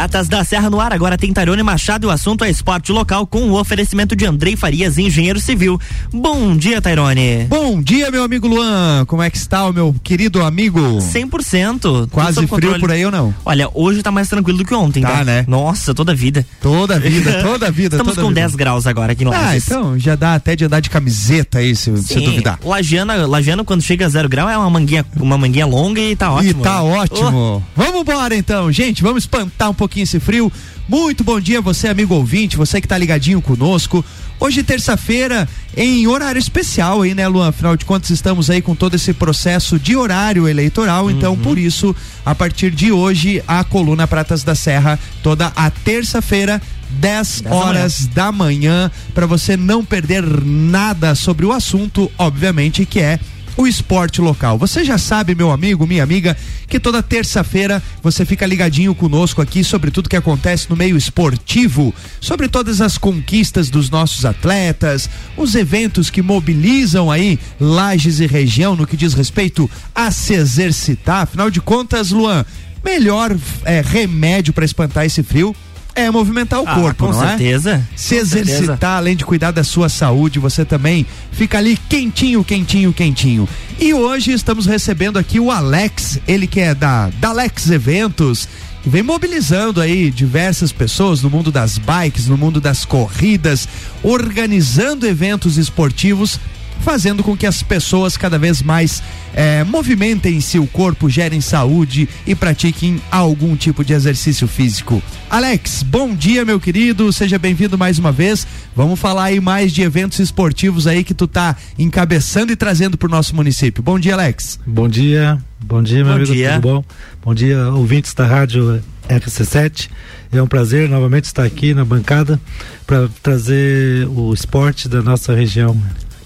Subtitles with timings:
[0.00, 3.50] Pratas da Serra no ar, agora tem Tarone Machado o assunto é esporte local com
[3.50, 5.78] o oferecimento de Andrei Farias, engenheiro civil.
[6.10, 7.44] Bom dia, Tairone.
[7.50, 9.04] Bom dia, meu amigo Luan.
[9.04, 10.80] Como é que está o meu querido amigo?
[10.80, 12.08] 100%.
[12.08, 13.34] Quase frio por aí ou não?
[13.44, 15.18] Olha, hoje tá mais tranquilo do que ontem, tá?
[15.18, 15.24] tá?
[15.24, 15.44] né?
[15.46, 16.46] Nossa, toda vida.
[16.62, 17.96] Toda vida, toda vida.
[17.96, 18.40] Estamos com vida.
[18.40, 21.76] 10 graus agora aqui no Ah, então já dá até de andar de camiseta aí,
[21.76, 22.58] se, Sim, se duvidar.
[22.64, 26.32] Lagiana, Lagiana, quando chega a zero grau, é uma manguinha, uma manguinha longa e tá
[26.32, 26.62] ótimo.
[26.62, 26.88] E tá né?
[26.88, 27.62] ótimo.
[27.62, 27.62] Oh.
[27.76, 29.02] Vamos embora então, gente.
[29.02, 30.52] Vamos espantar um pouquinho esse frio.
[30.88, 34.04] Muito bom dia, você, amigo ouvinte, você que está ligadinho conosco.
[34.38, 37.48] Hoje, terça-feira, em horário especial aí, né, Luan?
[37.48, 41.04] Afinal de contas, estamos aí com todo esse processo de horário eleitoral.
[41.04, 41.10] Uhum.
[41.10, 46.62] Então, por isso, a partir de hoje, a coluna Pratas da Serra, toda a terça-feira,
[46.90, 53.20] 10 horas da manhã, para você não perder nada sobre o assunto, obviamente, que é
[53.60, 54.56] o esporte local.
[54.56, 56.34] Você já sabe, meu amigo, minha amiga,
[56.66, 61.94] que toda terça-feira você fica ligadinho conosco aqui sobre tudo que acontece no meio esportivo,
[62.22, 68.74] sobre todas as conquistas dos nossos atletas, os eventos que mobilizam aí Lages e região
[68.74, 71.24] no que diz respeito a se exercitar.
[71.24, 72.46] Afinal de contas, Luan,
[72.82, 75.54] melhor é, remédio para espantar esse frio
[75.94, 77.28] é movimentar o ah, corpo, com não é?
[77.28, 77.70] certeza.
[77.72, 77.82] é?
[77.96, 78.88] Se com exercitar, certeza.
[78.88, 83.48] além de cuidar da sua saúde, você também fica ali quentinho, quentinho, quentinho.
[83.78, 88.48] E hoje estamos recebendo aqui o Alex, ele que é da Dalex Eventos
[88.82, 93.68] que vem mobilizando aí diversas pessoas no mundo das bikes, no mundo das corridas,
[94.02, 96.40] organizando eventos esportivos
[96.80, 99.02] fazendo com que as pessoas cada vez mais
[99.34, 105.02] é, movimentem seu corpo, gerem saúde e pratiquem algum tipo de exercício físico.
[105.28, 108.46] Alex, bom dia, meu querido, seja bem-vindo mais uma vez.
[108.74, 113.06] Vamos falar aí mais de eventos esportivos aí que tu tá encabeçando e trazendo para
[113.06, 113.82] o nosso município.
[113.82, 114.58] Bom dia, Alex.
[114.66, 116.54] Bom dia, bom dia, meu bom amigo, dia.
[116.54, 116.84] tudo bom?
[117.22, 119.88] Bom dia, ouvintes da rádio RC7.
[120.32, 122.40] É um prazer novamente estar aqui na bancada
[122.86, 125.76] para trazer o esporte da nossa região.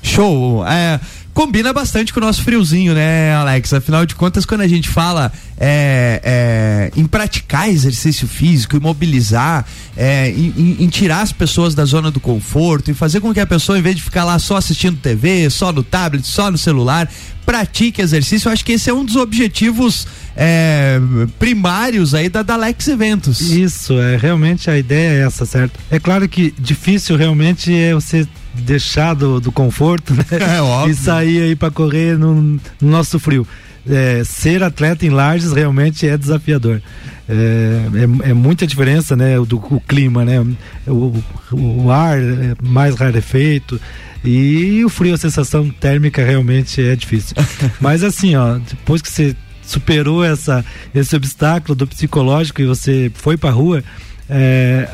[0.05, 0.65] Show!
[0.67, 1.01] É,
[1.33, 3.73] combina bastante com o nosso friozinho, né, Alex?
[3.73, 9.67] Afinal de contas, quando a gente fala é, é, em praticar exercício físico, em mobilizar,
[9.97, 13.47] é, em, em, tirar as pessoas da zona do conforto, e fazer com que a
[13.47, 17.11] pessoa, em vez de ficar lá só assistindo TV, só no tablet, só no celular,
[17.47, 18.49] pratique exercício.
[18.49, 20.07] Eu acho que esse é um dos objetivos
[20.37, 21.01] é,
[21.39, 23.41] primários aí da Dalex Eventos.
[23.41, 25.81] Isso, é realmente a ideia é essa, certo?
[25.91, 30.25] É claro que difícil realmente é você deixar do, do conforto, né?
[30.35, 30.91] É.
[30.91, 33.47] E sair aí para correr no, no, nosso frio.
[33.89, 36.81] É, ser atleta em Lages realmente é desafiador.
[37.29, 39.37] É, é, é muita diferença, né?
[39.41, 40.41] Do o clima, né?
[40.87, 41.23] O,
[41.53, 43.81] o, ar é mais rarefeito
[44.25, 47.37] e o frio, a sensação térmica realmente é difícil.
[47.81, 53.37] Mas assim, ó, depois que você superou essa, esse obstáculo do psicológico e você foi
[53.37, 53.83] para rua,
[54.29, 54.89] é,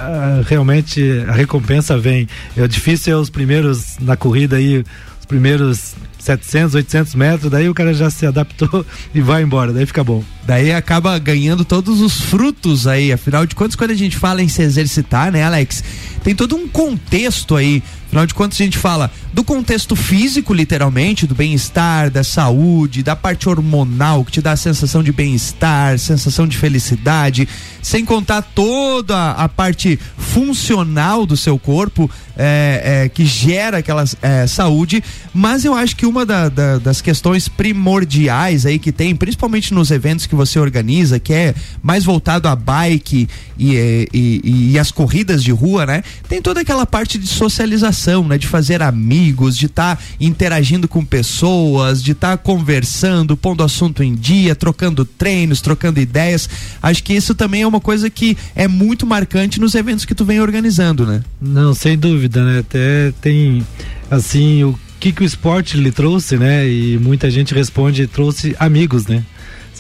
[0.46, 2.28] realmente a recompensa vem.
[2.56, 4.84] É difícil é os primeiros na corrida aí,
[5.18, 9.86] os primeiros 700, 800 metros, daí o cara já se adaptou e vai embora, daí
[9.86, 10.22] fica bom.
[10.46, 14.48] Daí acaba ganhando todos os frutos aí, afinal de contas, quando a gente fala em
[14.48, 15.82] se exercitar, né, Alex?
[16.22, 21.28] Tem todo um contexto aí Afinal de contas, a gente fala do contexto físico, literalmente,
[21.28, 26.48] do bem-estar, da saúde, da parte hormonal, que te dá a sensação de bem-estar, sensação
[26.48, 27.48] de felicidade,
[27.80, 34.44] sem contar toda a parte funcional do seu corpo, é, é, que gera aquela é,
[34.48, 35.04] saúde.
[35.32, 39.90] Mas eu acho que uma da, da, das questões primordiais aí que tem, principalmente nos
[39.90, 43.28] eventos que você organiza, que é mais voltado a bike
[43.58, 46.02] e, e, e, e as corridas de rua, né?
[46.28, 48.38] Tem toda aquela parte de socialização né?
[48.38, 54.02] De fazer amigos, de estar tá interagindo com pessoas, de estar tá conversando, pondo assunto
[54.02, 56.48] em dia, trocando treinos, trocando ideias.
[56.82, 60.24] Acho que isso também é uma coisa que é muito marcante nos eventos que tu
[60.24, 61.22] vem organizando, né?
[61.40, 62.60] Não, sem dúvida, né?
[62.60, 63.64] Até tem
[64.10, 66.68] assim o que que o esporte lhe trouxe, né?
[66.68, 69.24] E muita gente responde trouxe amigos, né?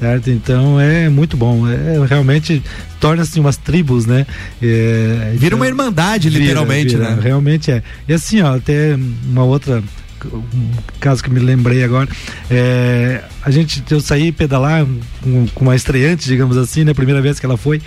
[0.00, 0.30] certo?
[0.30, 1.68] Então é muito bom.
[1.68, 2.62] É, realmente
[2.98, 4.26] torna-se umas tribos, né?
[4.62, 7.20] É, vira uma então, irmandade, literalmente, vira, né?
[7.22, 7.82] Realmente é.
[8.08, 8.96] E assim, ó, até
[9.28, 9.82] uma outra
[10.26, 10.70] um
[11.00, 12.06] caso que me lembrei agora
[12.50, 14.86] é, a gente eu saí pedalar
[15.22, 17.80] com, com uma estreante digamos assim né primeira vez que ela foi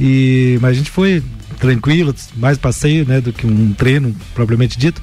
[0.00, 1.22] e mas a gente foi
[1.60, 5.02] tranquilo mais passeio né do que um treino propriamente dito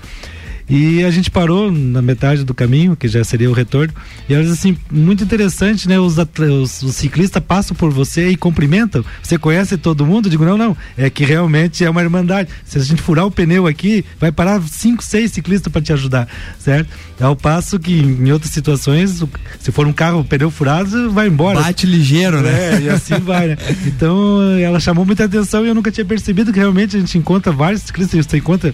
[0.68, 3.94] E a gente parou na metade do caminho, que já seria o retorno.
[4.28, 6.00] E elas assim, muito interessante, né?
[6.00, 9.06] Os, os, os, ciclistas passam por você e cumprimentam.
[9.22, 10.26] Você conhece todo mundo?
[10.26, 10.76] Eu digo, não, não.
[10.98, 12.50] É que realmente é uma irmandade.
[12.66, 16.28] Se a gente furar o pneu aqui, vai parar cinco, seis ciclistas para te ajudar,
[16.58, 16.90] certo?
[17.20, 19.24] Ao passo que em outras situações,
[19.60, 21.62] se for um carro, pneu furado, vai embora.
[21.62, 22.76] Bate ligeiro, né?
[22.76, 23.58] É, e assim vai, né?
[23.86, 27.52] Então, ela chamou muita atenção e eu nunca tinha percebido que realmente a gente encontra
[27.52, 28.74] vários ciclistas, você encontra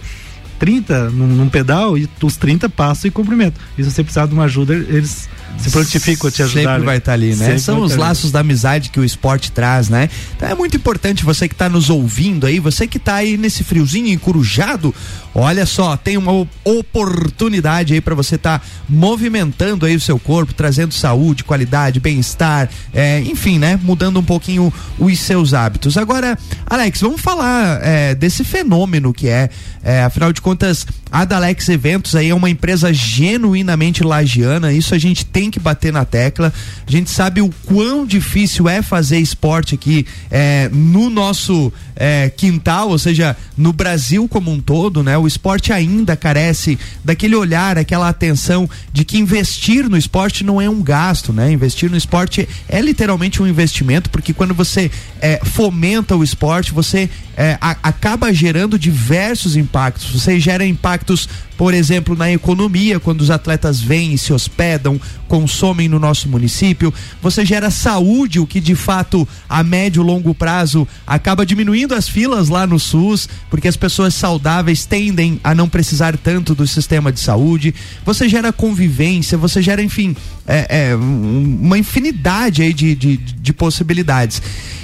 [0.62, 3.60] 30 num, num, pedal e os 30 passam e cumprimentam.
[3.76, 5.28] E se você precisar de uma ajuda, eles
[5.58, 6.60] se prontificam a te ajudar.
[6.60, 6.84] Sempre né?
[6.84, 7.46] vai estar tá ali, né?
[7.46, 8.32] Sempre São os laços ali.
[8.34, 10.08] da amizade que o esporte traz, né?
[10.36, 13.64] Então é muito importante você que está nos ouvindo aí, você que está aí nesse
[13.64, 14.94] friozinho encurujado,
[15.34, 20.54] olha só, tem uma oportunidade aí para você estar tá movimentando aí o seu corpo,
[20.54, 23.78] trazendo saúde, qualidade, bem-estar, é, enfim, né?
[23.82, 25.96] Mudando um pouquinho os seus hábitos.
[25.96, 29.48] Agora, Alex, vamos falar é, desse fenômeno que é,
[29.82, 34.98] é, afinal de contas, a Dalex Eventos aí é uma empresa genuinamente lagiana, isso a
[34.98, 36.50] gente tem que bater na tecla.
[36.86, 42.88] A gente sabe o quão difícil é fazer esporte aqui é, no nosso é, quintal,
[42.88, 45.18] ou seja, no Brasil como um todo, né?
[45.18, 50.70] O esporte ainda carece daquele olhar, aquela atenção de que investir no esporte não é
[50.70, 51.52] um gasto, né?
[51.52, 57.10] Investir no esporte é literalmente um investimento, porque quando você é, fomenta o esporte, você
[57.36, 60.10] é, a, acaba gerando diversos impactos.
[60.10, 61.28] Você gera impactos,
[61.62, 66.92] por exemplo, na economia, quando os atletas vêm e se hospedam, consomem no nosso município.
[67.22, 72.08] Você gera saúde, o que de fato a médio e longo prazo acaba diminuindo as
[72.08, 77.12] filas lá no SUS, porque as pessoas saudáveis tendem a não precisar tanto do sistema
[77.12, 77.72] de saúde.
[78.04, 84.42] Você gera convivência, você gera, enfim, é, é, uma infinidade aí de, de, de possibilidades.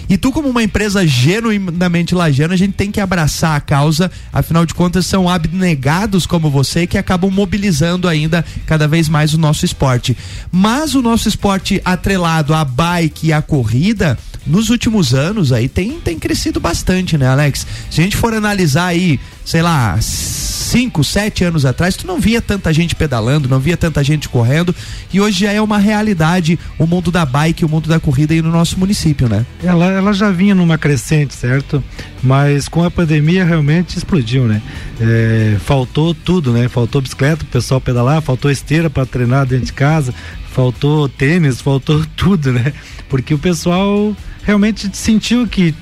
[0.08, 4.64] E tu, como uma empresa genuinamente lajana, a gente tem que abraçar a causa, afinal
[4.64, 9.64] de contas, são abnegados como você que acabam mobilizando ainda cada vez mais o nosso
[9.64, 10.16] esporte.
[10.52, 15.98] Mas o nosso esporte atrelado à bike e à corrida, nos últimos anos aí tem,
[16.00, 17.66] tem crescido bastante, né, Alex?
[17.90, 19.18] Se a gente for analisar aí,
[19.48, 24.04] sei lá, cinco, sete anos atrás, tu não via tanta gente pedalando, não via tanta
[24.04, 24.74] gente correndo,
[25.10, 28.42] e hoje já é uma realidade o mundo da bike, o mundo da corrida aí
[28.42, 29.46] no nosso município, né?
[29.64, 31.82] Ela, ela já vinha numa crescente, certo?
[32.22, 34.60] Mas com a pandemia realmente explodiu, né?
[35.00, 36.68] É, faltou tudo, né?
[36.68, 40.12] Faltou bicicleta pro pessoal pedalar, faltou esteira para treinar dentro de casa,
[40.52, 42.74] faltou tênis, faltou tudo, né?
[43.08, 44.14] Porque o pessoal
[44.44, 45.74] realmente sentiu que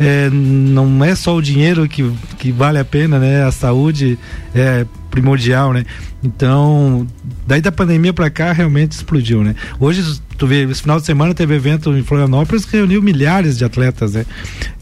[0.00, 3.42] é, não é só o dinheiro que, que vale a pena, né?
[3.42, 4.18] A saúde
[4.54, 5.84] é primordial, né?
[6.22, 7.06] Então,
[7.46, 9.54] daí da pandemia para cá realmente explodiu, né?
[9.78, 13.64] Hoje tu vê, esse final de semana teve evento em Florianópolis que reuniu milhares de
[13.64, 14.26] atletas, né?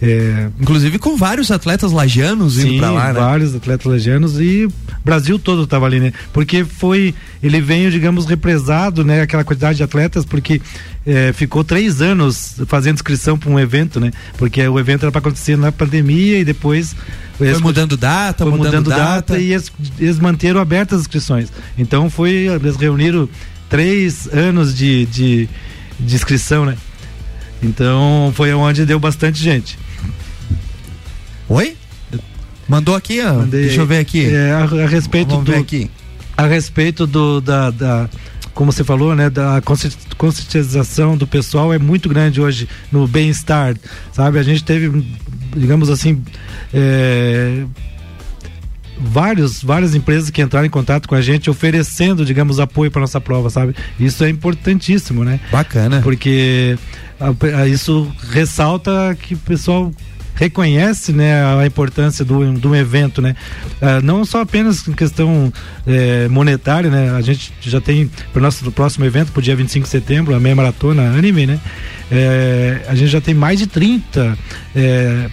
[0.00, 0.49] É...
[0.61, 3.20] Inclusive com vários atletas lajanos indo para lá, né?
[3.20, 4.69] vários atletas lajanos e
[5.05, 6.12] Brasil todo estava ali, né?
[6.32, 9.23] Porque foi, ele veio, digamos, represado, né?
[9.23, 10.61] Aquela quantidade de atletas, porque
[11.06, 14.11] é, ficou três anos fazendo inscrição para um evento, né?
[14.37, 16.96] Porque o evento era para acontecer na pandemia e depois
[17.37, 21.53] foi mudando data, foi mudando, mudando data, data, e eles, eles manteram abertas as inscrições.
[21.77, 23.29] Então foi, eles reuniram
[23.69, 25.49] três anos de, de,
[25.99, 26.77] de inscrição, né?
[27.62, 29.79] Então foi onde deu bastante gente.
[31.49, 31.77] Oi?
[32.69, 33.35] Mandou aqui, ó.
[33.35, 34.27] Mandei, Deixa eu ver aqui.
[34.27, 35.53] É, a, a, respeito Vamos do.
[35.53, 35.91] Ver aqui.
[36.37, 38.09] A respeito do da, da
[38.56, 39.62] como você falou, né, da
[40.17, 43.77] conscientização do pessoal é muito grande hoje no bem-estar,
[44.15, 44.38] sabe?
[44.38, 45.05] A gente teve,
[45.56, 46.23] digamos assim,
[46.73, 47.64] é,
[48.99, 53.20] vários, várias empresas que entraram em contato com a gente oferecendo, digamos, apoio para nossa
[53.20, 53.75] prova, sabe?
[53.99, 55.41] Isso é importantíssimo, né?
[55.50, 56.00] Bacana.
[56.03, 56.79] Porque
[57.20, 59.91] a, a, isso ressalta que o pessoal
[60.35, 63.35] reconhece né, a importância do, do evento, né?
[63.80, 65.50] Ah, não só apenas em questão
[65.87, 67.11] é, monetária, né?
[67.16, 70.35] A gente já tem para o nosso próximo evento, para o dia 25 de setembro,
[70.35, 71.59] a meia maratona anime, né?
[72.12, 74.38] É, a gente já tem mais de 30
[74.75, 75.30] é,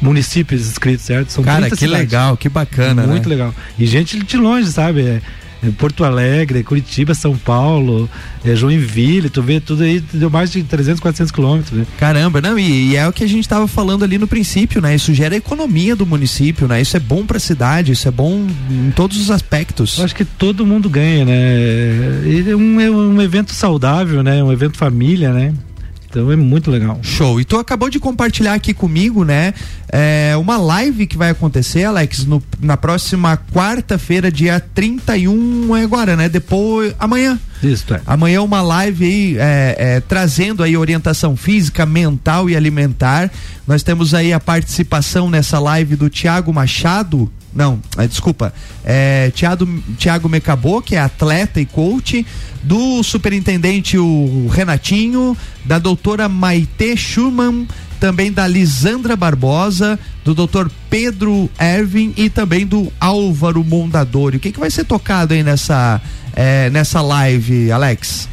[0.00, 1.30] municípios inscritos, certo?
[1.30, 1.98] São Cara, que cidades.
[1.98, 3.06] legal, que bacana.
[3.06, 3.34] Muito né?
[3.34, 3.54] legal.
[3.78, 5.02] E gente de longe, sabe?
[5.02, 5.22] É,
[5.66, 8.08] é Porto Alegre, Curitiba, São Paulo,
[8.44, 11.78] é Joinville, tu vê tudo aí, deu mais de 300, 400 quilômetros.
[11.78, 11.86] Né?
[11.98, 14.94] Caramba, não, e, e, é o que a gente estava falando ali no princípio, né?
[14.94, 16.80] Isso gera economia do município, né?
[16.80, 19.98] Isso é bom para a cidade, isso é bom em todos os aspectos.
[19.98, 21.32] Eu acho que todo mundo ganha, né?
[22.50, 24.42] É um, é um evento saudável, né?
[24.42, 25.54] Um evento família, né?
[26.16, 26.98] Então é muito legal.
[27.02, 27.38] Show.
[27.38, 29.52] E tu acabou de compartilhar aqui comigo, né?
[29.92, 36.16] É, uma live que vai acontecer, Alex, no, na próxima quarta-feira, dia 31 é agora,
[36.16, 36.26] né?
[36.26, 36.94] Depois.
[36.98, 37.38] Amanhã.
[37.62, 38.00] Isso, é.
[38.06, 43.30] Amanhã uma live aí é, é, trazendo aí orientação física, mental e alimentar.
[43.66, 48.52] Nós temos aí a participação nessa live do Tiago Machado, não, é, desculpa,
[48.84, 52.24] é, Tiago, Tiago Mecabô, que é atleta e coach,
[52.62, 55.34] do superintendente o Renatinho,
[55.64, 57.66] da doutora Maite Schumann,
[57.98, 64.36] também da Lisandra Barbosa, do doutor Pedro Ervin e também do Álvaro Mondadori.
[64.36, 66.00] O que, que vai ser tocado aí nessa,
[66.34, 68.28] é, nessa live, Alex?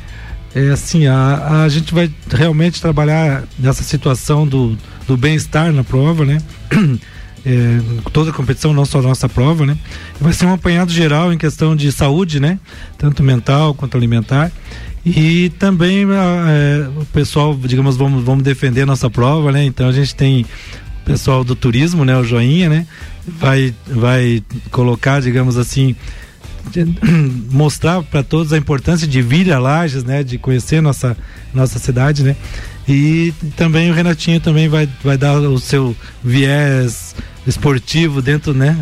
[0.54, 4.78] É assim, a, a gente vai realmente trabalhar nessa situação do,
[5.08, 6.42] do bem-estar na prova, né?
[7.46, 7.80] É,
[8.14, 9.78] toda a competição, não só a nossa prova, né?
[10.20, 12.58] Vai ser um apanhado geral em questão de saúde, né?
[12.98, 14.52] Tanto mental quanto alimentar.
[15.06, 19.66] E também é, o pessoal, digamos, vamos, vamos defender a nossa prova, né?
[19.66, 22.18] Então a gente tem o pessoal do turismo, né?
[22.18, 22.88] O Joinha, né?
[23.28, 25.94] Vai, vai colocar, digamos assim,
[27.52, 30.24] mostrar para todos a importância de vir a Lages, né?
[30.24, 31.18] De conhecer nossa,
[31.54, 32.38] nossa cidade, né?
[32.88, 37.14] E também o Renatinho também vai, vai dar o seu viés
[37.48, 38.78] esportivo dentro, né?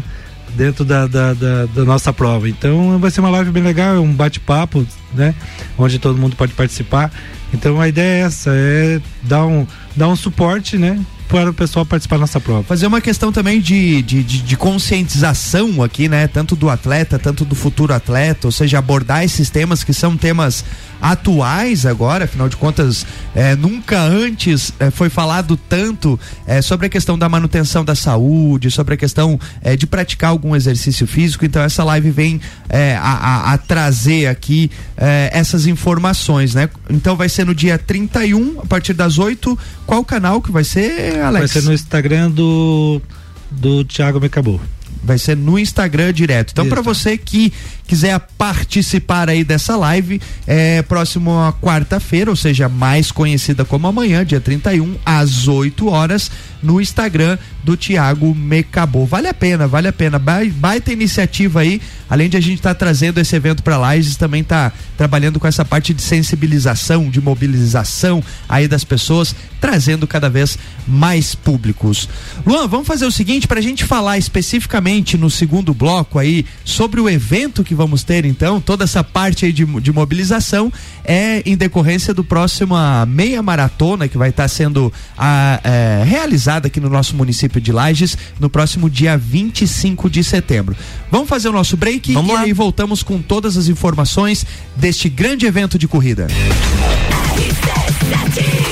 [0.56, 2.50] Dentro da, da, da, da nossa prova.
[2.50, 5.34] Então vai ser uma live bem legal, é um bate-papo, né?
[5.78, 7.12] Onde todo mundo pode participar.
[7.54, 9.66] Então a ideia é essa, é dar um,
[9.96, 11.00] dar um suporte, né?
[11.32, 12.64] para o pessoal participar da nossa prova.
[12.64, 16.28] Fazer uma questão também de, de, de, de, conscientização aqui, né?
[16.28, 20.66] Tanto do atleta, tanto do futuro atleta, ou seja, abordar esses temas que são temas
[21.02, 23.06] atuais agora, afinal de contas,
[23.36, 28.70] é, nunca antes é, foi falado tanto é, sobre a questão da manutenção da saúde,
[28.70, 31.46] sobre a questão é, de praticar algum exercício físico.
[31.46, 36.70] Então, essa live vem é, a, a, a, trazer aqui é, essas informações, né?
[36.90, 39.58] Então, vai ser no dia 31, a partir das 8.
[39.86, 41.54] Qual canal que vai ser, Alex?
[41.54, 43.02] Vai ser no Instagram do,
[43.50, 44.62] do Thiago Mecabou
[45.04, 46.52] vai ser no Instagram direto.
[46.52, 47.52] Então, para você que
[47.88, 54.26] quiser participar aí dessa live, é próximo a quarta-feira, ou seja, mais conhecida como amanhã,
[54.26, 56.32] dia 31, às 8 horas,
[56.62, 59.06] no Instagram do Tiago Mecabô.
[59.06, 60.20] Vale a pena, vale a pena.
[60.20, 61.82] Baita iniciativa aí.
[62.10, 65.48] Além de a gente estar tá trazendo esse evento para Lages, também tá trabalhando com
[65.48, 72.10] essa parte de sensibilização, de mobilização aí das pessoas, trazendo cada vez mais públicos.
[72.46, 77.00] Luan, vamos fazer o seguinte para a gente falar especificamente no segundo bloco aí sobre
[77.00, 80.72] o evento que vamos ter então, toda essa parte aí de, de mobilização
[81.04, 82.76] é em decorrência do próximo
[83.08, 87.72] meia maratona que vai estar tá sendo a, é, realizada aqui no nosso município de
[87.72, 90.76] Lages no próximo dia 25 de setembro.
[91.10, 92.42] Vamos fazer o nosso break Vamos e lá.
[92.42, 94.46] aí voltamos com todas as informações
[94.76, 96.28] deste grande evento de corrida.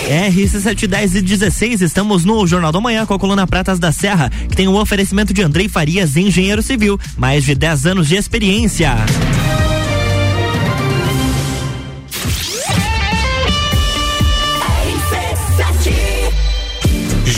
[0.09, 4.55] RC710 e 16, estamos no Jornal da Manhã com a coluna Pratas da Serra, que
[4.55, 8.95] tem o um oferecimento de Andrei Farias, engenheiro civil, mais de 10 anos de experiência.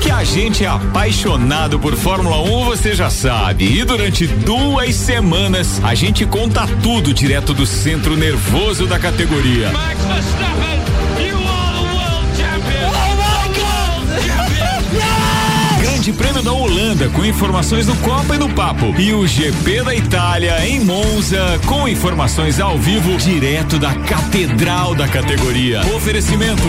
[0.00, 3.78] Que a gente é apaixonado por Fórmula 1, você já sabe.
[3.78, 9.70] E durante duas semanas a gente conta tudo direto do centro nervoso da categoria.
[9.72, 10.80] Max Verstappen,
[11.26, 12.88] you are the world champion.
[12.88, 13.68] Oh my God!
[15.80, 18.94] Grande Prêmio da Holanda com informações no Copa e no Papo.
[18.98, 25.08] E o GP da Itália em Monza com informações ao vivo direto da Catedral da
[25.08, 25.80] categoria.
[25.94, 26.68] Oferecimento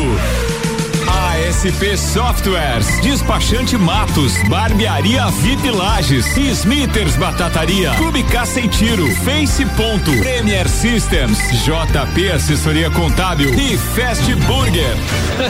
[1.10, 6.26] ASP Softwares, Despachante Matos, Barbearia VIP Lages,
[6.56, 14.96] Smithers Batataria, Clube e Tiro, Face Ponto, Premier Systems, JP Assessoria Contábil e Fast Burger.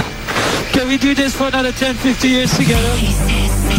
[0.72, 3.79] Can we do this for another 10, 50 years together?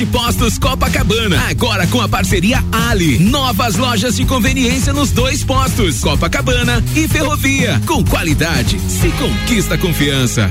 [0.00, 3.18] de Postos Copacabana, agora com a parceria Ali.
[3.18, 7.78] Novas lojas de conveniência nos dois postos, Copacabana e Ferrovia.
[7.86, 10.50] Com qualidade, se conquista confiança.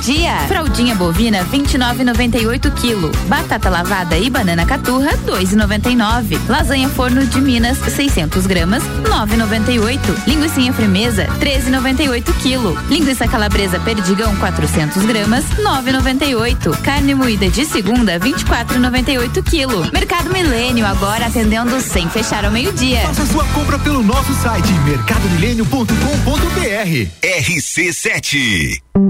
[0.00, 0.36] dia.
[0.48, 3.10] Fraldinha bovina 29,98 kg.
[3.28, 6.38] Batata lavada e banana caturra 2,99.
[6.48, 10.26] Lasanha forno de Minas 600 gramas 9,98.
[10.26, 12.76] Linguiça firmeza 13,98 kg.
[12.88, 16.80] Linguiça calabresa perdigão 400 gramas 9,98.
[16.82, 19.92] Carne moída de segunda 24,98 kg.
[19.92, 23.00] Mercado Milênio agora atendendo sem fechar ao meio-dia.
[23.00, 27.10] Faça sua compra pelo nosso site mercadomilênio.com.br.
[27.22, 29.09] RC7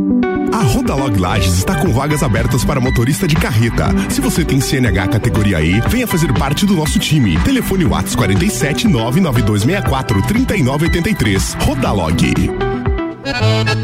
[0.60, 3.88] a Rodalog Lages está com vagas abertas para motorista de carreta.
[4.10, 7.38] Se você tem CNH categoria E, venha fazer parte do nosso time.
[7.38, 11.56] Telefone Whats 47 99264 3983.
[11.60, 12.20] Rodalog.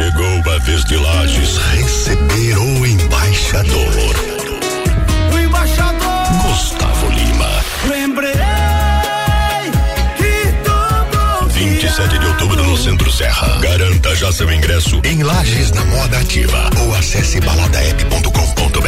[0.00, 4.14] Chegou a vez de Lages receber o embaixador.
[5.30, 7.50] O embaixador Gustavo Lima.
[7.86, 8.32] Lembrei
[10.16, 13.58] que tudo 27 de outubro no Centro Serra.
[13.60, 18.80] Garanta já seu ingresso em Lages na Moda Ativa ou acesse baladaep.com.br.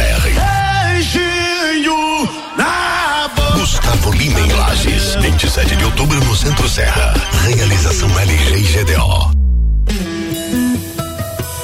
[0.95, 2.27] Beijinho
[2.57, 3.59] na boca.
[3.59, 5.13] Gustavo Lima em Lages.
[5.21, 7.13] 27 de outubro no Centro Serra.
[7.45, 9.42] Realização LG GDO.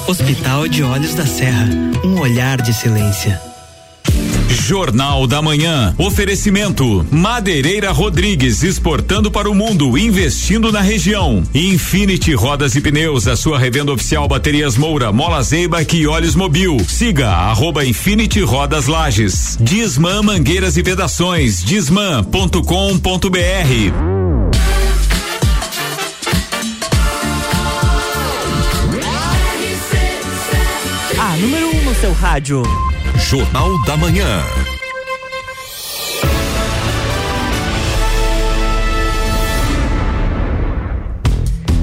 [0.09, 1.69] Hospital de Olhos da Serra,
[2.03, 3.31] um olhar de silêncio.
[4.49, 5.93] Jornal da Manhã.
[5.99, 11.43] Oferecimento: Madeireira Rodrigues exportando para o mundo, investindo na região.
[11.53, 16.77] Infinity Rodas e Pneus, a sua revenda oficial Baterias Moura, Mola Zeiba e Olhos Mobil.
[16.87, 19.59] Siga arroba Infinity Rodas Lages.
[19.61, 21.63] Disman Mangueiras e Vedações.
[21.63, 24.18] Disman.com.br.
[31.99, 32.63] seu rádio.
[33.29, 34.41] Jornal da Manhã.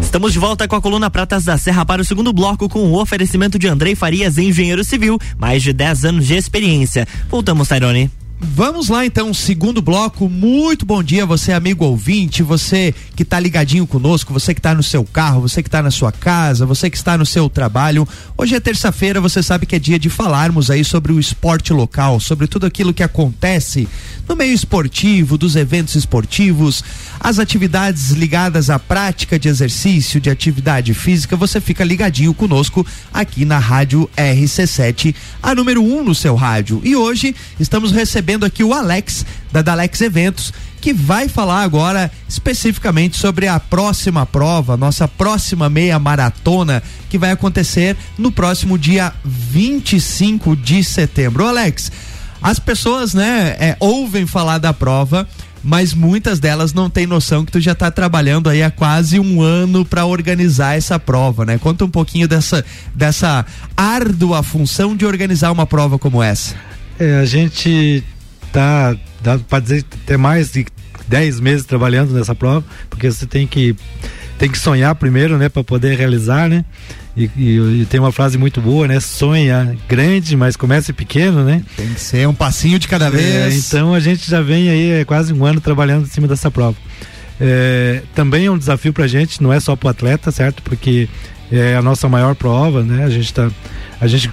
[0.00, 2.98] Estamos de volta com a coluna Pratas da Serra para o segundo bloco com o
[2.98, 7.06] oferecimento de Andrei Farias, engenheiro civil, mais de 10 anos de experiência.
[7.28, 8.10] Voltamos, Tairone.
[8.38, 10.28] Vamos lá então, segundo bloco.
[10.28, 14.82] Muito bom dia, você amigo ouvinte, você que está ligadinho conosco, você que está no
[14.82, 18.06] seu carro, você que está na sua casa, você que está no seu trabalho.
[18.36, 22.20] Hoje é terça-feira, você sabe que é dia de falarmos aí sobre o esporte local,
[22.20, 23.88] sobre tudo aquilo que acontece
[24.28, 26.84] no meio esportivo, dos eventos esportivos,
[27.18, 31.36] as atividades ligadas à prática de exercício, de atividade física.
[31.36, 36.82] Você fica ligadinho conosco aqui na Rádio RC7, a número 1 um no seu rádio.
[36.84, 42.10] E hoje estamos recebendo recebendo aqui o Alex, da Dalex Eventos, que vai falar agora
[42.28, 49.12] especificamente sobre a próxima prova, nossa próxima meia maratona, que vai acontecer no próximo dia
[49.24, 51.46] 25 de setembro.
[51.46, 51.92] Alex,
[52.42, 55.26] as pessoas, né, é, ouvem falar da prova,
[55.62, 59.40] mas muitas delas não têm noção que tu já está trabalhando aí há quase um
[59.40, 61.58] ano para organizar essa prova, né?
[61.58, 66.54] Conta um pouquinho dessa, dessa árdua função de organizar uma prova como essa.
[66.98, 68.02] É, a gente
[68.52, 70.66] tá, dá para dizer, ter mais de
[71.08, 73.76] 10 meses trabalhando nessa prova, porque você tem que
[74.38, 76.64] tem que sonhar primeiro, né, para poder realizar, né?
[77.16, 79.00] E, e, e, tem uma frase muito boa, né?
[79.00, 81.62] Sonha grande, mas comece pequeno, né?
[81.74, 83.24] Tem que ser um passinho de cada é, vez.
[83.24, 86.50] É, então a gente já vem aí é, quase um ano trabalhando em cima dessa
[86.50, 86.76] prova.
[87.40, 90.62] É, também é um desafio para a gente, não é só para o atleta, certo?
[90.62, 91.08] Porque
[91.50, 93.04] é a nossa maior prova, né?
[93.04, 93.50] A gente tá,
[93.98, 94.30] a gente,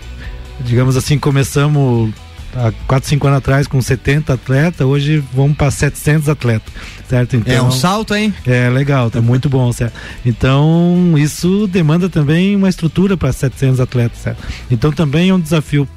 [0.60, 2.13] digamos assim, começamos
[2.56, 6.74] há 4, 5 anos atrás com 70 atletas, hoje vamos para 700 atletas,
[7.08, 7.36] certo?
[7.36, 8.34] Então, é um salto, hein?
[8.46, 9.94] É legal, tá muito bom, certo?
[10.26, 14.44] Então, isso demanda também uma estrutura para 700 atletas, certo?
[14.70, 15.88] Então, também é um desafio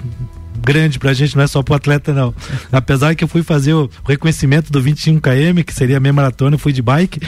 [0.62, 2.34] grande pra gente, não é só pro atleta não.
[2.72, 6.56] Apesar que eu fui fazer o reconhecimento do 21 km, que seria a meia maratona,
[6.56, 7.20] eu fui de bike,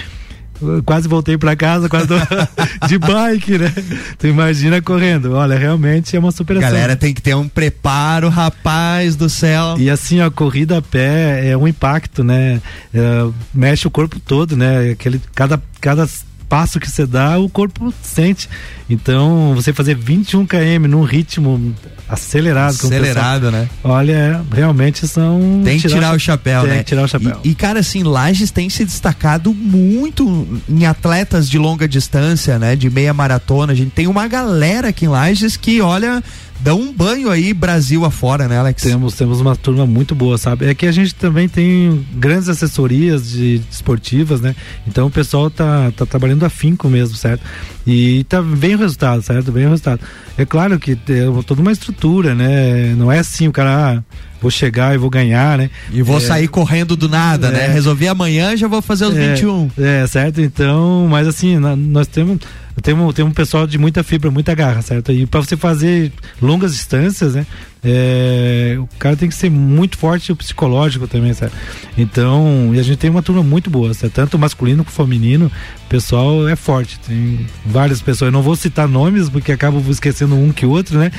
[0.85, 2.09] quase voltei para casa quase
[2.89, 3.73] de bike, né?
[4.19, 5.33] Tu imagina correndo.
[5.33, 6.71] Olha, realmente é uma superação.
[6.71, 9.77] Galera tem que ter um preparo, rapaz do céu.
[9.79, 12.61] E assim, a corrida a pé é um impacto, né?
[12.95, 14.91] É, mexe o corpo todo, né?
[14.91, 16.07] Aquele, cada, cada
[16.49, 18.49] passo que você dá, o corpo sente.
[18.89, 21.75] Então, você fazer 21 km num ritmo
[22.09, 22.75] acelerado.
[22.75, 23.69] Acelerado, né?
[23.85, 25.61] Olha, realmente são.
[25.65, 26.75] Tem que tirar, tirar o chapéu, tem né?
[26.77, 27.41] Tem que tirar o chapéu.
[27.45, 32.75] E, e, cara, assim, Lages tem se destacado muito em atletas de longa distância, né?
[32.75, 33.73] De meia maratona.
[33.73, 36.23] A gente tem uma galera aqui em Lages que, olha,
[36.61, 38.83] dão um banho aí Brasil afora, né, Alex?
[38.83, 40.67] Temos, temos uma turma muito boa, sabe?
[40.67, 44.55] É que a gente também tem grandes assessorias de, de esportivas, né?
[44.87, 47.43] Então o pessoal tá, tá trabalhando afinco mesmo, certo?
[47.87, 49.51] E tá bem o resultado, certo?
[49.51, 50.01] Bem o resultado.
[50.37, 52.95] É claro que tem toda uma estrutura, né?
[52.97, 54.03] Não é assim o cara, ah,
[54.41, 55.71] vou chegar e vou ganhar, né?
[55.93, 57.65] E vou é, sair correndo do nada, né?
[57.65, 57.75] é, né?
[57.75, 59.71] Resolvi amanhã, já vou fazer os é, 21.
[59.79, 60.41] É, certo?
[60.41, 62.39] Então, mas assim, nós temos
[62.83, 65.13] tem um, tem um pessoal de muita fibra, muita garra, certo?
[65.13, 67.47] E para você fazer longas distâncias, né?
[67.83, 71.57] É, o cara tem que ser muito forte o psicológico também, certo?
[71.97, 74.15] Então, e a gente tem uma turma muito boa, certo?
[74.15, 75.51] tanto masculino como feminino,
[75.89, 80.53] pessoal é forte, tem várias pessoas, eu não vou citar nomes porque acabo esquecendo um
[80.53, 81.11] que outro, né?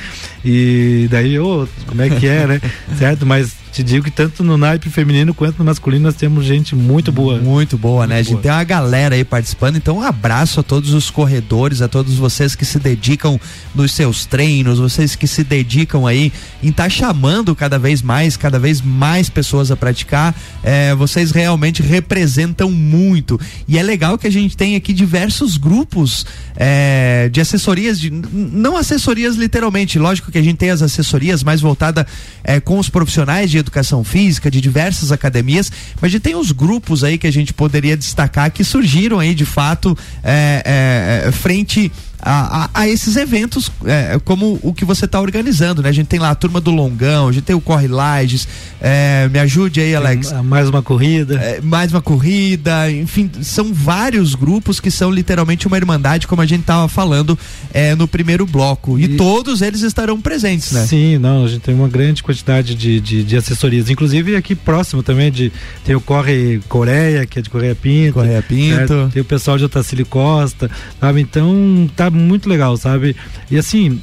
[0.44, 2.60] E daí, ô, oh, como é que é, né?
[2.96, 3.26] certo?
[3.26, 7.12] Mas te digo que tanto no naipe feminino quanto no masculino nós temos gente muito
[7.12, 7.38] boa.
[7.38, 8.16] Muito boa, né?
[8.16, 8.20] Muito?
[8.20, 8.42] A gente boa.
[8.42, 12.54] tem uma galera aí participando, então um abraço a todos os corredores, a todos vocês
[12.54, 13.40] que se dedicam
[13.74, 18.36] nos seus treinos, vocês que se dedicam aí em estar tá chamando cada vez mais,
[18.36, 20.34] cada vez mais pessoas a praticar.
[20.62, 23.38] É, vocês realmente representam muito.
[23.68, 28.76] E é legal que a gente tem aqui diversos grupos é, de assessorias, de, não
[28.76, 32.06] assessorias literalmente, lógico que a gente tem as assessorias mais voltada
[32.44, 36.52] é, com os profissionais de educação física, de diversas academias, mas a gente tem os
[36.52, 41.90] grupos aí que a gente poderia destacar que surgiram aí de fato é, frente
[42.22, 45.88] a, a, a esses eventos é, como o que você está organizando, né?
[45.88, 48.46] A gente tem lá a turma do Longão, a gente tem o Corre Lages,
[48.80, 50.32] é, me ajude aí, Alex.
[50.44, 51.36] mais uma corrida.
[51.36, 56.46] É, mais uma corrida, enfim, são vários grupos que são literalmente uma irmandade, como a
[56.46, 57.38] gente estava falando
[57.72, 58.98] é, no primeiro bloco.
[58.98, 60.86] E, e, todos eles estarão presentes, né?
[60.86, 63.88] Sim, não, a gente tem uma grande quantidade de, de, de assessorias.
[63.88, 65.52] Inclusive aqui próximo também de
[65.84, 68.14] tem o Corre Coreia, que é de Correia Pinto.
[68.14, 69.10] Correia Pinto.
[69.12, 71.20] Tem o pessoal de Otacílio Costa, sabe?
[71.20, 73.16] Então tá muito legal, sabe?
[73.50, 74.00] E assim,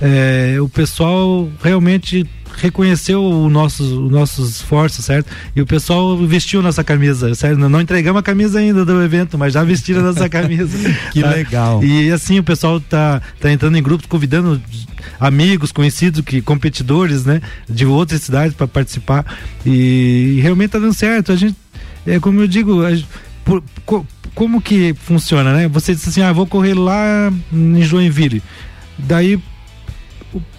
[0.00, 2.26] é, o pessoal realmente
[2.56, 5.30] reconheceu o nossos, os nossos esforços, certo?
[5.54, 7.58] E o pessoal vestiu nossa camisa, certo?
[7.58, 10.76] Não entregamos a camisa ainda do evento, mas já vestiram a nossa camisa.
[11.12, 11.30] que tá?
[11.30, 11.82] legal.
[11.82, 14.60] E assim, o pessoal tá, tá entrando em grupos, convidando
[15.18, 17.40] amigos, conhecidos, que competidores, né?
[17.68, 19.24] De outras cidades para participar.
[19.64, 21.32] E, e, realmente tá dando certo.
[21.32, 21.56] A gente,
[22.06, 22.82] é como eu digo,
[23.44, 23.62] por,
[24.34, 25.68] como que funciona, né?
[25.68, 28.42] Você disse assim, ah, vou correr lá em Joinville.
[28.98, 29.40] Daí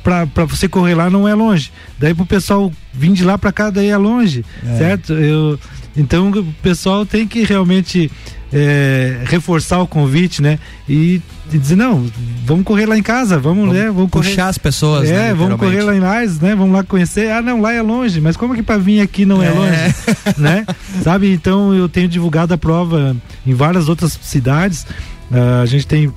[0.03, 1.71] para você correr lá não é longe.
[1.99, 4.77] Daí pro pessoal vir de lá para cá daí é longe, é.
[4.77, 5.13] certo?
[5.13, 5.59] Eu,
[5.97, 8.11] então o pessoal tem que realmente
[8.53, 10.59] é, reforçar o convite, né?
[10.87, 12.05] E, e, dizer, não,
[12.45, 13.91] vamos correr lá em casa, vamos, vamos né?
[13.91, 14.49] Vamos puxar correr.
[14.49, 16.55] as pessoas, É, né, vamos correr lá em Lais, né?
[16.55, 17.31] Vamos lá conhecer.
[17.31, 19.95] Ah, não, lá é longe, mas como que para vir aqui não é, é longe,
[20.37, 20.65] né?
[21.03, 21.31] Sabe?
[21.31, 24.85] Então eu tenho divulgado a prova em várias outras cidades.
[25.31, 26.11] Uh, a gente tem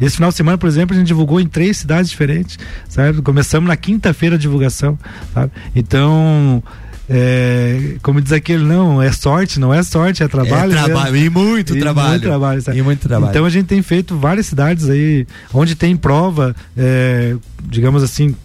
[0.00, 3.20] esse final de semana, por exemplo, a gente divulgou em três cidades diferentes, sabe?
[3.20, 4.98] Começamos na quinta-feira a divulgação,
[5.34, 5.52] sabe?
[5.76, 6.62] Então,
[7.12, 10.72] é, como diz aquele, não, é sorte, não é sorte, é trabalho.
[10.72, 12.10] É trabalho, e muito e trabalho.
[12.10, 13.30] Muito trabalho, E muito trabalho.
[13.30, 18.36] Então a gente tem feito várias cidades aí, onde tem prova, é, digamos assim,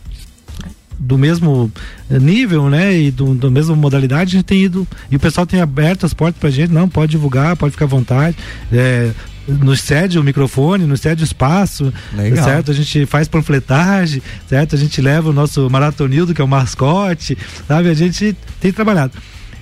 [0.98, 1.72] do mesmo
[2.10, 5.62] nível, né, e do, do mesma modalidade, a gente tem ido, e o pessoal tem
[5.62, 8.36] aberto as portas pra gente, não, pode divulgar, pode ficar à vontade,
[8.74, 9.12] é,
[9.48, 12.44] nos cede o microfone, nos cede o espaço, Legal.
[12.44, 12.72] certo?
[12.72, 14.76] A gente faz panfletagem, certo?
[14.76, 17.90] A gente leva o nosso maratonildo, que é o mascote, sabe?
[17.90, 19.14] A gente tem trabalhado.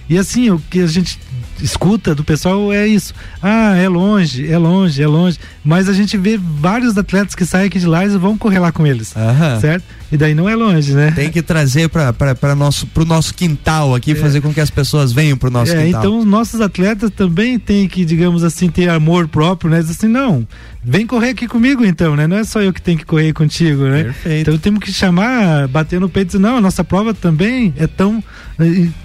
[0.10, 1.20] E assim, o que a gente
[1.62, 3.14] escuta do pessoal é isso.
[3.42, 5.40] Ah, é longe, é longe, é longe.
[5.64, 8.72] Mas a gente vê vários atletas que saem aqui de lá e vão correr lá
[8.72, 9.16] com eles.
[9.16, 9.60] Aham.
[9.60, 9.86] Certo?
[10.12, 11.12] E daí não é longe, né?
[11.12, 14.16] Tem que trazer para nosso pro nosso quintal aqui, é.
[14.16, 16.02] fazer com que as pessoas venham pro nosso é, quintal.
[16.02, 19.80] Então os nossos atletas também têm que, digamos assim, ter amor próprio, né?
[19.80, 20.48] Diz assim, não,
[20.84, 22.28] vem correr aqui comigo então, né?
[22.28, 24.04] Não é só eu que tenho que correr contigo, né?
[24.04, 24.50] Perfeito.
[24.50, 27.88] Então temos que chamar, bater no peito e dizer, não, a nossa prova também é
[27.88, 28.24] tão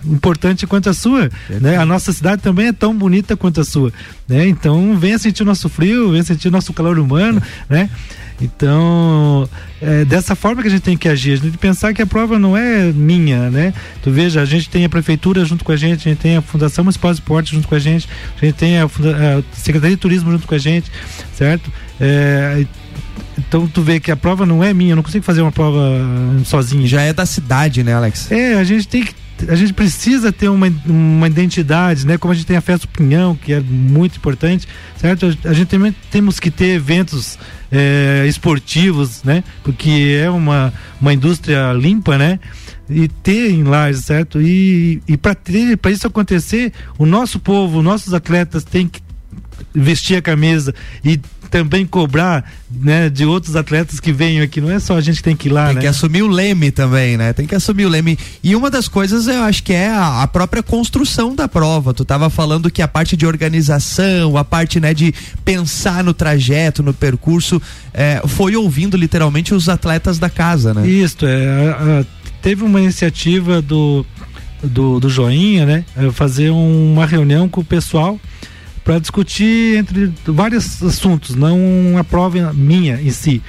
[0.04, 1.30] importante quanto a sua,
[1.60, 1.76] né?
[1.76, 3.92] A nossa cidade também é tão bonita quanto a sua,
[4.28, 4.46] né?
[4.48, 7.90] Então venha sentir o nosso frio, venha sentir o nosso calor humano, né?
[8.40, 9.48] Então,
[9.82, 12.00] é dessa forma que a gente tem que agir, a gente tem que pensar que
[12.00, 13.74] a prova não é minha, né?
[14.00, 16.42] Tu veja, a gente tem a prefeitura junto com a gente, a gente tem a
[16.42, 18.08] Fundação Municipal de Esporte junto com a gente,
[18.40, 20.90] a gente tem a, a Secretaria de Turismo junto com a gente,
[21.34, 21.72] certo?
[22.00, 22.64] É,
[23.36, 25.80] então tu vê que a prova não é minha, eu não consigo fazer uma prova
[26.44, 26.86] sozinho.
[26.86, 28.30] Já é da cidade, né, Alex?
[28.30, 29.14] É, a gente tem que
[29.46, 32.18] a gente precisa ter uma, uma identidade, né?
[32.18, 35.26] Como a gente tem a festa Pinhão, que é muito importante, certo?
[35.44, 37.38] A, gente também temos que ter eventos
[37.70, 39.44] é, esportivos, né?
[39.62, 42.40] Porque é uma, uma indústria limpa, né?
[42.90, 44.40] E ter em lares, certo?
[44.40, 45.36] E, e para
[45.90, 49.00] isso acontecer, o nosso povo, nossos atletas têm que
[49.74, 50.74] vestir a camisa
[51.04, 51.20] e
[51.50, 54.60] também cobrar né, de outros atletas que venham aqui.
[54.60, 55.80] Não é só a gente que tem que ir lá, tem né?
[55.82, 57.32] que assumir o leme também, né?
[57.32, 58.18] Tem que assumir o leme.
[58.42, 61.94] E uma das coisas eu acho que é a, a própria construção da prova.
[61.94, 66.82] Tu estava falando que a parte de organização, a parte né, de pensar no trajeto,
[66.82, 67.60] no percurso,
[67.92, 70.86] é, foi ouvindo literalmente os atletas da casa, né?
[70.86, 71.70] Isso, é.
[71.70, 72.04] A, a,
[72.42, 74.04] teve uma iniciativa do,
[74.62, 75.84] do, do Joinha, né?
[75.96, 78.18] É fazer um, uma reunião com o pessoal
[78.88, 81.60] para discutir entre vários assuntos, não
[81.92, 83.42] uma prova minha em si.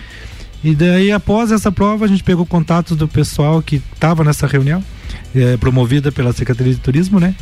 [0.61, 4.83] E daí, após essa prova, a gente pegou contatos do pessoal que estava nessa reunião,
[5.33, 7.33] é, promovida pela Secretaria de Turismo, né?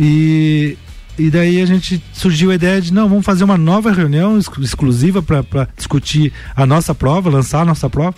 [0.00, 0.76] E,
[1.16, 5.22] e daí a gente surgiu a ideia de, não, vamos fazer uma nova reunião exclusiva
[5.22, 8.16] para discutir a nossa prova, lançar a nossa prova.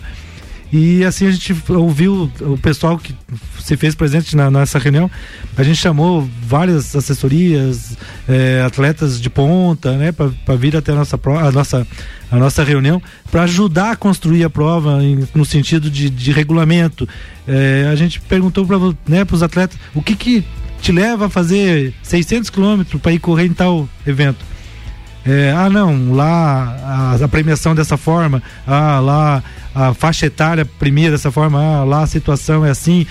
[0.71, 3.13] E assim a gente ouviu o pessoal que
[3.59, 5.11] se fez presente na, nessa reunião.
[5.57, 11.19] A gente chamou várias assessorias, é, atletas de ponta, né, para vir até a nossa,
[11.25, 11.87] a nossa,
[12.31, 17.07] a nossa reunião, para ajudar a construir a prova em, no sentido de, de regulamento.
[17.45, 20.45] É, a gente perguntou para né, os atletas o que, que
[20.81, 24.50] te leva a fazer 600 quilômetros para ir correr em tal evento.
[25.25, 31.11] É, ah, não, lá a, a, premiação dessa forma, ah, lá a faixa etária premia
[31.11, 33.05] dessa forma, ah, lá a situação é assim.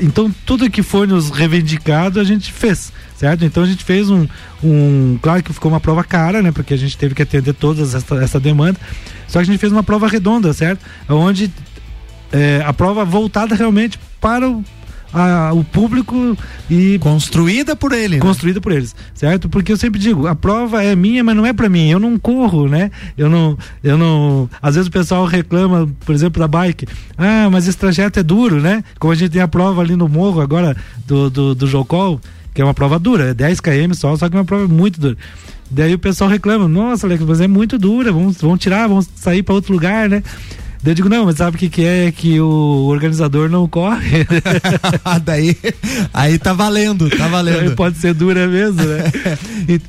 [0.00, 3.44] Então, tudo que foi nos reivindicado, a gente fez, certo?
[3.44, 4.28] Então, a gente fez um.
[4.62, 6.52] um claro que ficou uma prova cara, né?
[6.52, 8.78] Porque a gente teve que atender toda essa, essa demanda.
[9.26, 10.84] Só que a gente fez uma prova redonda, certo?
[11.08, 11.50] Onde
[12.32, 14.64] é, a prova voltada realmente para o,
[15.12, 16.36] a, o público
[16.70, 18.20] e construída por ele, né?
[18.20, 18.62] construída né?
[18.62, 19.48] por eles, certo?
[19.48, 21.88] Porque eu sempre digo, a prova é minha, mas não é para mim.
[21.88, 22.90] Eu não corro, né?
[23.16, 24.48] Eu não, eu não.
[24.60, 26.86] Às vezes o pessoal reclama, por exemplo, da bike.
[27.16, 28.82] Ah, mas esse trajeto é duro, né?
[28.98, 32.20] Como a gente tem a prova ali no morro agora do do, do Jocol,
[32.54, 35.00] que é uma prova dura, é 10 km só, só que é uma prova muito
[35.00, 35.16] dura.
[35.70, 39.42] Daí o pessoal reclama, nossa, Alex, mas é muito dura, vamos, vamos tirar, vamos sair
[39.42, 40.22] para outro lugar, né?
[40.86, 42.06] Eu digo, não, mas sabe o que, que é?
[42.06, 44.26] É que o organizador não corre.
[45.24, 45.56] Daí,
[46.12, 47.60] aí tá valendo, tá valendo.
[47.60, 49.04] Aí pode ser dura mesmo, né?
[49.68, 49.80] e,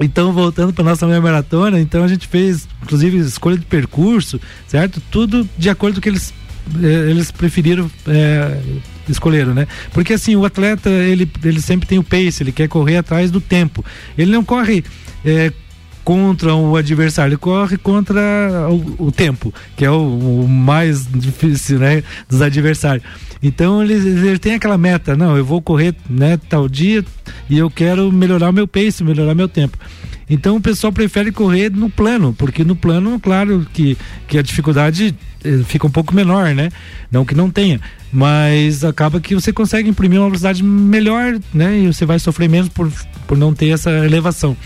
[0.00, 5.02] então, voltando para nossa meia maratona, então a gente fez, inclusive, escolha de percurso, certo?
[5.10, 6.32] Tudo de acordo com que eles,
[6.82, 8.60] eh, eles preferiram é,
[9.08, 9.66] escolheram, né?
[9.92, 13.40] Porque assim, o atleta, ele, ele sempre tem o pace, ele quer correr atrás do
[13.40, 13.84] tempo.
[14.16, 14.84] Ele não corre
[15.24, 15.52] é,
[16.08, 18.18] contra o adversário, ele corre contra
[18.70, 23.04] o, o tempo, que é o, o, mais difícil, né, dos adversários.
[23.42, 27.04] Então ele, ele tem aquela meta, não, eu vou correr, né, tal dia
[27.50, 29.76] e eu quero melhorar o meu pace, melhorar meu tempo.
[30.30, 33.94] Então o pessoal prefere correr no plano, porque no plano, claro que,
[34.26, 36.70] que a dificuldade eh, fica um pouco menor, né?
[37.12, 41.80] Não que não tenha, mas acaba que você consegue imprimir uma velocidade melhor, né?
[41.80, 42.90] E você vai sofrer menos por,
[43.26, 44.56] por não ter essa elevação.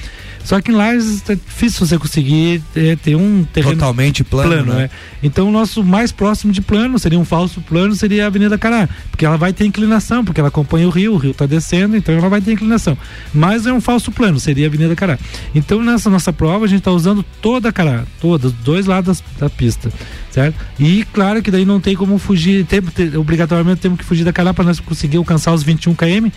[0.45, 4.73] Só que em Lages é difícil você conseguir é, ter um terreno totalmente plano, plano
[4.75, 4.85] né?
[4.85, 4.91] é.
[5.23, 8.89] Então o nosso mais próximo de plano seria um falso plano, seria a Avenida Cará,
[9.11, 12.15] porque ela vai ter inclinação, porque ela acompanha o rio, o rio está descendo, então
[12.15, 12.99] ela vai ter inclinação.
[13.33, 15.19] Mas é um falso plano, seria a Avenida Cará.
[15.55, 19.23] Então nessa nossa prova a gente está usando toda a Cará, toda, os dois lados
[19.39, 19.93] da pista,
[20.31, 20.57] certo?
[20.79, 24.33] E claro que daí não tem como fugir, tem, tem, obrigatoriamente temos que fugir da
[24.33, 26.31] Cará para nós conseguir alcançar os 21 km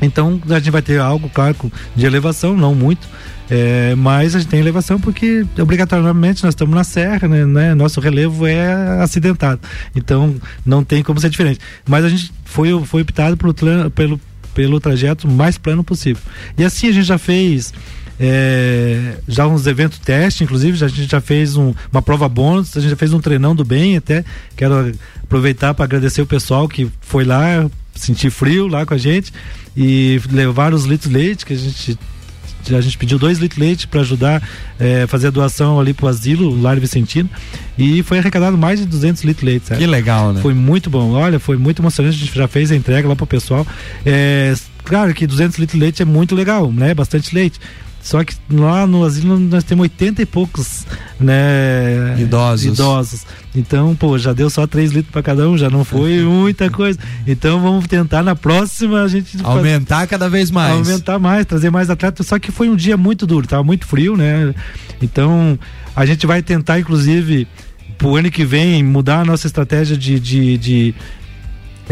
[0.00, 1.56] então a gente vai ter algo, claro,
[1.94, 3.08] de elevação, não muito,
[3.50, 8.00] é, mas a gente tem elevação porque obrigatoriamente nós estamos na serra, né, né, Nosso
[8.00, 9.60] relevo é acidentado.
[9.96, 10.34] Então
[10.64, 11.58] não tem como ser diferente.
[11.88, 13.54] Mas a gente foi, foi optado pelo,
[13.90, 14.20] pelo,
[14.54, 16.22] pelo trajeto mais plano possível.
[16.56, 17.72] E assim a gente já fez.
[18.20, 22.76] É, já uns eventos teste, inclusive, já, a gente já fez um, uma prova bônus,
[22.76, 24.24] a gente já fez um treinão do bem até.
[24.56, 29.32] Quero aproveitar para agradecer o pessoal que foi lá, sentir frio lá com a gente
[29.76, 31.98] e levar os litros de leite que a gente
[32.70, 34.46] a gente pediu dois litros de leite para ajudar
[34.78, 37.28] é, fazer a doação ali pro asilo, o Lar Vicentino,
[37.78, 39.66] e foi arrecadado mais de 200 litros de leite.
[39.68, 39.80] Sabe?
[39.80, 40.42] Que legal, né?
[40.42, 41.12] Foi muito bom.
[41.12, 42.16] Olha, foi muito emocionante.
[42.16, 43.66] A gente já fez a entrega lá pro pessoal.
[44.04, 46.92] É, claro que 200 litros de leite é muito legal, né?
[46.94, 47.58] Bastante leite.
[48.00, 50.86] Só que lá no asilo nós temos 80 e poucos,
[51.20, 52.16] né?
[52.18, 52.66] Idosos.
[52.66, 53.26] Idosos.
[53.54, 56.98] Então, pô, já deu só 3 litros para cada um, já não foi muita coisa.
[57.26, 60.88] Então vamos tentar na próxima a gente aumentar cada vez mais.
[60.88, 62.26] Aumentar mais, trazer mais atletas.
[62.26, 64.54] Só que foi um dia muito duro, tava muito frio, né?
[65.02, 65.58] Então
[65.94, 67.46] a gente vai tentar, inclusive,
[67.98, 70.94] pro ano que vem, mudar a nossa estratégia de, de, de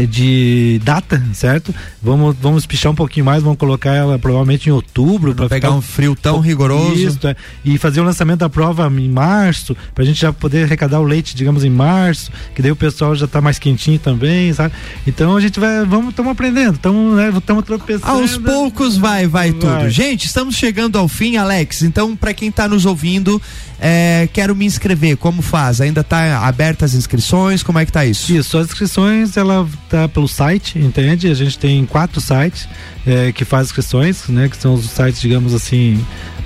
[0.05, 1.73] de data, certo?
[2.01, 5.81] Vamos, vamos pichar um pouquinho mais, vamos colocar ela provavelmente em outubro para pegar um
[5.81, 10.07] frio tão rigoroso isso, é, e fazer o lançamento da prova em março, para a
[10.07, 13.41] gente já poder arrecadar o leite, digamos, em março, que daí o pessoal já está
[13.41, 14.73] mais quentinho também, sabe?
[15.05, 18.11] Então a gente vai, vamos, estamos aprendendo, estamos, né, estamos tropeçando.
[18.11, 19.89] Aos poucos vai, vai, vai tudo.
[19.89, 21.81] Gente, estamos chegando ao fim, Alex.
[21.81, 23.41] Então, para quem está nos ouvindo,
[23.79, 25.81] é, quero me inscrever, como faz?
[25.81, 27.61] Ainda está aberta as inscrições?
[27.61, 28.33] Como é que tá isso?
[28.33, 31.29] Isso, as inscrições ela tá pelo site, entende?
[31.29, 32.67] A gente tem quatro sites
[33.05, 34.49] é, que faz inscrições, né?
[34.49, 36.03] Que são os sites, digamos assim,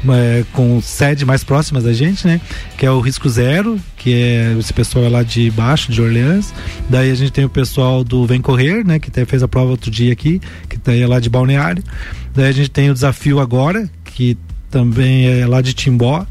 [0.10, 2.40] é, com sede mais próximas da gente, né?
[2.78, 6.54] Que é o Risco Zero, que é esse pessoal é lá de baixo, de Orleans.
[6.90, 9.00] Daí a gente tem o pessoal do Vem Correr, né?
[9.00, 11.84] Que até fez a prova outro dia aqui, que tá aí lá de Balneário.
[12.34, 14.38] Daí a gente tem o Desafio Agora, que
[14.70, 16.26] também é lá de Timbó.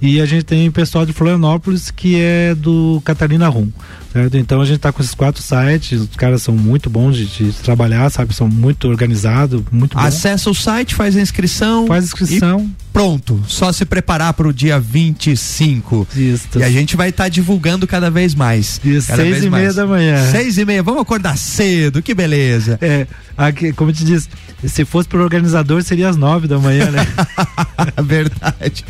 [0.00, 3.68] E a gente tem o pessoal de Florianópolis, que é do Catarina Rum.
[4.12, 4.36] Certo?
[4.36, 7.52] Então a gente está com esses quatro sites, os caras são muito bons de, de
[7.52, 8.34] trabalhar, sabe?
[8.34, 10.02] São muito organizados, muito bom.
[10.02, 11.86] Acessa o site, faz a inscrição.
[11.86, 12.68] Faz a inscrição.
[12.92, 16.08] pronto, só se preparar para o dia 25.
[16.16, 16.48] Isso.
[16.56, 18.80] E a gente vai estar tá divulgando cada vez mais.
[18.84, 19.62] Isso, cada seis vez e mais.
[19.62, 20.30] meia da manhã.
[20.30, 22.78] Seis e meia, vamos acordar cedo, que beleza.
[22.82, 24.28] É, aqui, como eu te disse,
[24.66, 27.06] se fosse para o organizador seria às nove da manhã, né?
[28.02, 28.84] Verdade.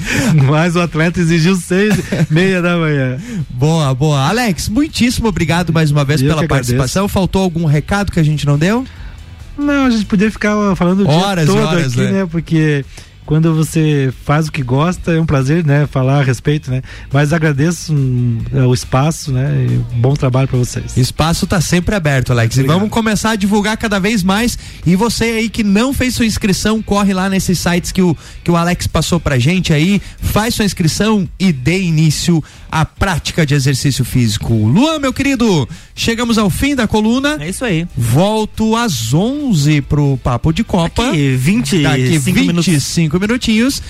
[0.47, 3.19] Mas o atleta exigiu seis e meia da manhã.
[3.51, 4.27] Boa, boa.
[4.27, 6.71] Alex, muitíssimo obrigado mais uma vez Eu pela que agradeço.
[6.77, 7.09] participação.
[7.09, 8.85] Faltou algum recado que a gente não deu?
[9.59, 12.13] Não, a gente poderia ficar falando o Horas dia todo horas, aqui, né?
[12.13, 12.29] né?
[12.31, 12.85] Porque
[13.31, 15.87] quando você faz o que gosta, é um prazer, né?
[15.87, 16.83] Falar a respeito, né?
[17.13, 19.69] Mas agradeço hum, é, o espaço, né?
[19.71, 20.97] E bom trabalho para vocês.
[20.97, 22.57] Espaço tá sempre aberto, Alex.
[22.57, 24.59] E vamos começar a divulgar cada vez mais.
[24.85, 28.51] E você aí que não fez sua inscrição, corre lá nesses sites que o, que
[28.51, 33.55] o Alex passou pra gente aí, faz sua inscrição e dê início à prática de
[33.55, 34.53] exercício físico.
[34.53, 37.37] Luan, meu querido, chegamos ao fim da coluna.
[37.39, 37.87] É isso aí.
[37.97, 41.07] Volto às 11 pro Papo de Copa.
[41.07, 43.20] Daqui 25 Daqui 25 minutos.
[43.21, 43.83] Minutinhos.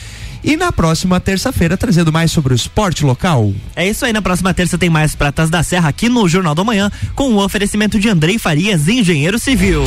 [0.43, 3.53] E na próxima terça-feira, trazendo mais sobre o esporte local.
[3.77, 6.65] É isso aí, na próxima terça tem mais Pratas da Serra aqui no Jornal da
[6.65, 9.85] Manhã, com o oferecimento de Andrei Farias, engenheiro civil.